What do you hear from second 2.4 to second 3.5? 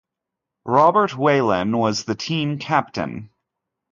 captain.